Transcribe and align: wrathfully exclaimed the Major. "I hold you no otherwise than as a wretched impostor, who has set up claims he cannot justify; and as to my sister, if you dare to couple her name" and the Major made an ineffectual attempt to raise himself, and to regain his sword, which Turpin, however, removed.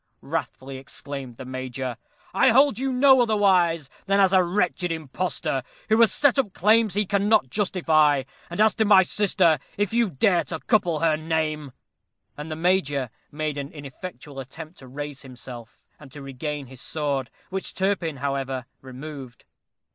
wrathfully 0.21 0.77
exclaimed 0.79 1.37
the 1.37 1.45
Major. 1.45 1.95
"I 2.33 2.49
hold 2.49 2.79
you 2.79 2.91
no 2.91 3.21
otherwise 3.21 3.87
than 4.07 4.19
as 4.19 4.33
a 4.33 4.41
wretched 4.43 4.91
impostor, 4.91 5.61
who 5.89 6.01
has 6.01 6.11
set 6.11 6.39
up 6.39 6.53
claims 6.53 6.95
he 6.95 7.05
cannot 7.05 7.51
justify; 7.51 8.23
and 8.49 8.59
as 8.59 8.73
to 8.73 8.83
my 8.85 9.03
sister, 9.03 9.59
if 9.77 9.93
you 9.93 10.09
dare 10.09 10.43
to 10.45 10.59
couple 10.61 11.01
her 11.01 11.15
name" 11.17 11.71
and 12.35 12.49
the 12.49 12.55
Major 12.55 13.11
made 13.31 13.59
an 13.59 13.71
ineffectual 13.71 14.39
attempt 14.39 14.79
to 14.79 14.87
raise 14.87 15.21
himself, 15.21 15.83
and 15.99 16.11
to 16.13 16.21
regain 16.23 16.65
his 16.65 16.81
sword, 16.81 17.29
which 17.51 17.75
Turpin, 17.75 18.17
however, 18.17 18.65
removed. 18.81 19.45